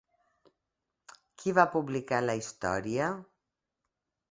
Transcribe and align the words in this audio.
Qui 1.43 1.53
va 1.59 1.67
publicar 1.77 2.23
la 2.25 2.37
història? 2.41 3.13